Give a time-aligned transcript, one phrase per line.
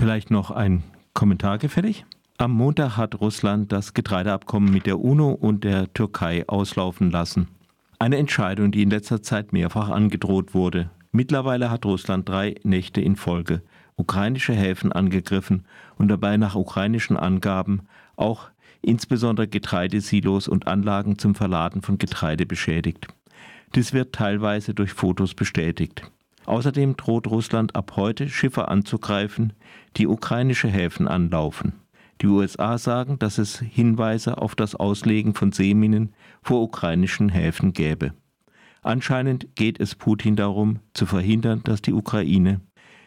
[0.00, 2.06] Vielleicht noch ein Kommentar gefällig?
[2.38, 7.48] Am Montag hat Russland das Getreideabkommen mit der UNO und der Türkei auslaufen lassen.
[7.98, 10.88] Eine Entscheidung, die in letzter Zeit mehrfach angedroht wurde.
[11.12, 13.60] Mittlerweile hat Russland drei Nächte in Folge
[13.94, 15.66] ukrainische Häfen angegriffen
[15.98, 17.82] und dabei nach ukrainischen Angaben
[18.16, 18.48] auch
[18.80, 23.08] insbesondere Getreidesilos und Anlagen zum Verladen von Getreide beschädigt.
[23.74, 26.10] Dies wird teilweise durch Fotos bestätigt.
[26.50, 29.52] Außerdem droht Russland ab heute Schiffe anzugreifen,
[29.96, 31.74] die ukrainische Häfen anlaufen.
[32.22, 38.14] Die USA sagen, dass es Hinweise auf das Auslegen von Seeminen vor ukrainischen Häfen gäbe.
[38.82, 42.60] Anscheinend geht es Putin darum, zu verhindern, dass die Ukraine,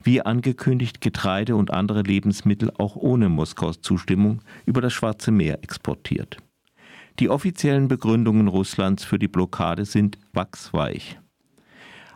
[0.00, 6.36] wie angekündigt, Getreide und andere Lebensmittel auch ohne Moskaus Zustimmung über das Schwarze Meer exportiert.
[7.18, 11.18] Die offiziellen Begründungen Russlands für die Blockade sind wachsweich.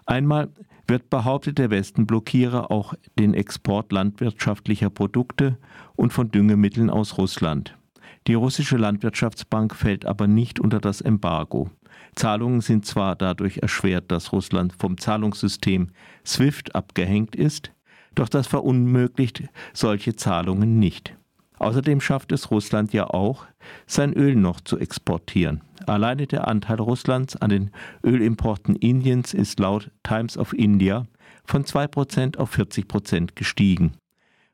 [0.08, 0.48] Einmal
[0.86, 5.58] wird behauptet, der Westen blockiere auch den Export landwirtschaftlicher Produkte
[5.96, 7.76] und von Düngemitteln aus Russland.
[8.26, 11.70] Die russische Landwirtschaftsbank fällt aber nicht unter das Embargo.
[12.15, 15.90] Zahlungen sind zwar dadurch erschwert, dass Russland vom Zahlungssystem
[16.24, 17.72] SWIFT abgehängt ist,
[18.15, 19.43] doch das verunmöglicht
[19.74, 21.15] solche Zahlungen nicht.
[21.59, 23.46] Außerdem schafft es Russland ja auch,
[23.87, 25.62] sein Öl noch zu exportieren.
[25.87, 27.70] Alleine der Anteil Russlands an den
[28.04, 31.06] Ölimporten Indiens ist laut Times of India
[31.45, 33.92] von 2% auf 40% gestiegen.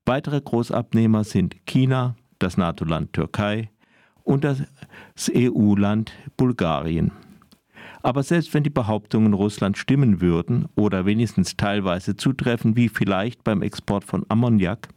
[0.07, 3.71] Weitere Großabnehmer sind China, das NATO-Land Türkei
[4.23, 4.63] und das
[5.35, 7.13] EU-Land Bulgarien.
[8.03, 13.63] Aber selbst wenn die Behauptungen Russlands stimmen würden oder wenigstens teilweise zutreffen, wie vielleicht beim
[13.63, 14.89] Export von Ammoniak,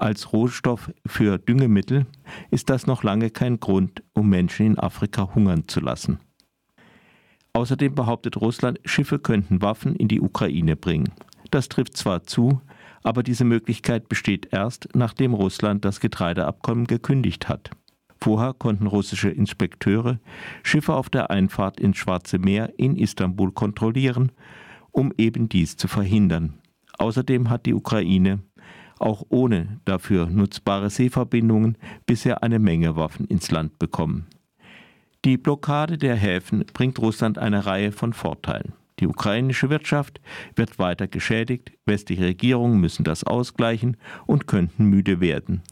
[0.00, 2.06] als Rohstoff für Düngemittel,
[2.50, 6.18] ist das noch lange kein Grund, um Menschen in Afrika hungern zu lassen.
[7.52, 11.12] Außerdem behauptet Russland, Schiffe könnten Waffen in die Ukraine bringen.
[11.50, 12.60] Das trifft zwar zu,
[13.02, 17.70] aber diese Möglichkeit besteht erst, nachdem Russland das Getreideabkommen gekündigt hat.
[18.22, 20.20] Vorher konnten russische Inspekteure
[20.62, 24.30] Schiffe auf der Einfahrt ins Schwarze Meer in Istanbul kontrollieren,
[24.90, 26.54] um eben dies zu verhindern.
[26.98, 28.40] Außerdem hat die Ukraine
[29.00, 34.26] auch ohne dafür nutzbare Seeverbindungen bisher eine Menge Waffen ins Land bekommen.
[35.24, 38.72] Die Blockade der Häfen bringt Russland eine Reihe von Vorteilen.
[39.00, 40.20] Die ukrainische Wirtschaft
[40.56, 43.96] wird weiter geschädigt, westliche Regierungen müssen das ausgleichen
[44.26, 45.62] und könnten müde werden.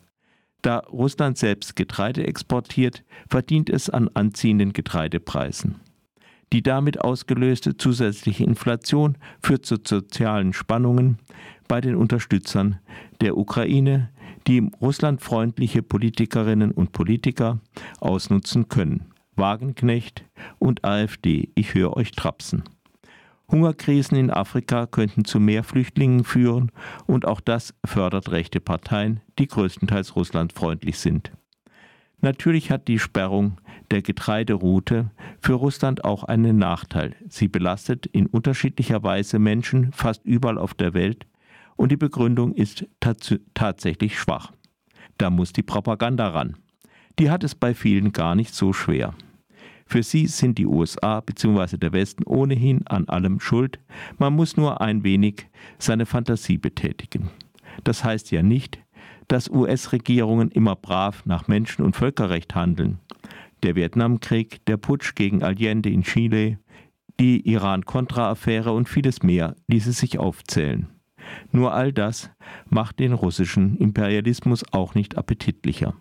[0.63, 5.77] Da Russland selbst Getreide exportiert, verdient es an anziehenden Getreidepreisen.
[6.53, 11.19] Die damit ausgelöste zusätzliche Inflation führt zu sozialen Spannungen
[11.69, 12.79] bei den Unterstützern
[13.21, 14.11] der Ukraine,
[14.47, 17.61] die russlandfreundliche Politikerinnen und Politiker
[18.01, 19.13] ausnutzen können.
[19.37, 20.25] Wagenknecht
[20.59, 22.65] und AfD, ich höre euch trapsen.
[23.51, 26.71] Hungerkrisen in Afrika könnten zu mehr Flüchtlingen führen
[27.07, 31.33] und auch das fördert rechte Parteien, die größtenteils russlandfreundlich sind.
[32.21, 33.59] Natürlich hat die Sperrung
[33.91, 37.15] der Getreideroute für Russland auch einen Nachteil.
[37.29, 41.27] Sie belastet in unterschiedlicher Weise Menschen fast überall auf der Welt
[41.79, 44.53] und die Begründung ist tats tatsächlich schwach.
[45.17, 46.57] Da muss die Propaganda ran.
[47.19, 49.15] Die hat es bei vielen gar nicht so schwer.
[49.87, 51.79] Für sie sind die USA bzw.
[51.79, 53.79] der Westen ohnehin an allem schuld.
[54.19, 55.47] Man muss nur ein wenig
[55.79, 57.31] seine Fantasie betätigen.
[57.85, 58.79] Das heißt ja nicht,
[59.29, 62.99] dass US-Regierungen immer brav nach Menschen- und Völkerrecht handeln.
[63.63, 66.59] Der Vietnamkrieg, der Putsch gegen Allende in Chile,
[67.19, 70.89] die Iran-Contra-Affäre und vieles mehr ließe sich aufzählen.
[71.53, 72.31] Nur all das
[72.69, 75.95] macht den russischen Imperialismus auch nicht appetitlicher.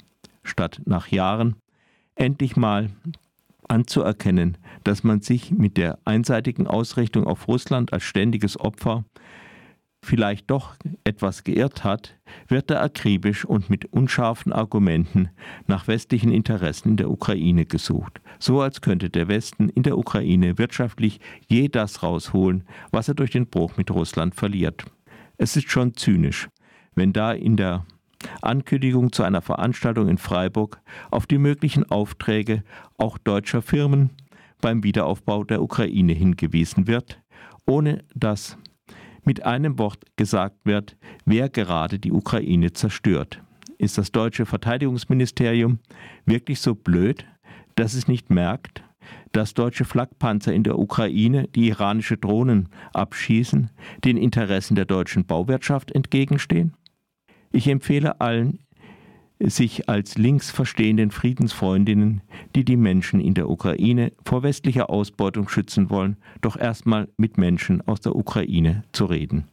[0.44, 1.56] Statt nach Jahren
[2.16, 2.90] endlich mal
[3.68, 9.04] anzuerkennen, dass man sich mit der einseitigen Ausrichtung auf Russland als ständiges Opfer
[10.04, 12.16] vielleicht doch etwas geirrt hat,
[12.48, 15.30] wird er akribisch und mit unscharfen Argumenten
[15.66, 20.58] nach westlichen Interessen in der Ukraine gesucht, so als könnte der Westen in der Ukraine
[20.58, 24.86] wirtschaftlich je das rausholen, was er durch den Bruch mit Russland verliert.
[25.38, 26.50] Es ist schon zynisch,
[26.96, 27.86] wenn da in der
[28.42, 30.82] Ankündigung zu einer Veranstaltung in Freiburg
[31.12, 32.64] auf die möglichen Aufträge
[32.98, 34.10] auch deutscher Firmen
[34.62, 37.22] beim Wiederaufbau der Ukraine hingewiesen wird,
[37.68, 38.58] ohne dass
[39.24, 43.44] mit einem Wort gesagt wird, wer gerade die Ukraine zerstört.
[43.78, 45.80] Ist das deutsche Verteidigungsministerium
[46.26, 47.26] wirklich so blöd,
[47.76, 48.84] dass es nicht merkt,
[49.32, 53.70] dass deutsche Flakpanzer in der Ukraine, die iranische Drohnen abschießen,
[54.04, 56.74] den Interessen der deutschen Bauwirtschaft entgegenstehen?
[57.52, 58.60] Ich empfehle allen,
[59.40, 62.22] sich als links verstehenden Friedensfreundinnen,
[62.56, 67.82] die die Menschen in der Ukraine vor westlicher Ausbeutung schützen wollen, doch erstmal mit Menschen
[67.88, 69.46] aus der Ukraine zu reden.